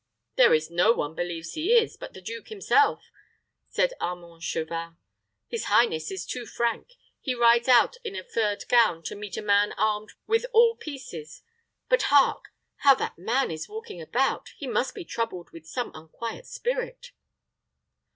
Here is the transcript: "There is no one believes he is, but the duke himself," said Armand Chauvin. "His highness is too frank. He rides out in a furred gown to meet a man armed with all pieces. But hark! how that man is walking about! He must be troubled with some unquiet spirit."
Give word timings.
"There 0.35 0.55
is 0.55 0.71
no 0.71 0.93
one 0.93 1.13
believes 1.13 1.53
he 1.53 1.73
is, 1.73 1.95
but 1.95 2.15
the 2.15 2.21
duke 2.23 2.47
himself," 2.47 3.11
said 3.69 3.93
Armand 3.99 4.41
Chauvin. 4.41 4.97
"His 5.47 5.65
highness 5.65 6.09
is 6.09 6.25
too 6.25 6.47
frank. 6.47 6.93
He 7.19 7.35
rides 7.35 7.67
out 7.67 7.97
in 8.03 8.15
a 8.15 8.23
furred 8.23 8.67
gown 8.67 9.03
to 9.03 9.15
meet 9.15 9.37
a 9.37 9.43
man 9.43 9.73
armed 9.73 10.13
with 10.25 10.47
all 10.53 10.75
pieces. 10.75 11.43
But 11.87 12.01
hark! 12.09 12.45
how 12.77 12.95
that 12.95 13.19
man 13.19 13.51
is 13.51 13.69
walking 13.69 14.01
about! 14.01 14.55
He 14.57 14.65
must 14.65 14.95
be 14.95 15.05
troubled 15.05 15.51
with 15.51 15.67
some 15.67 15.91
unquiet 15.93 16.47
spirit." 16.47 17.11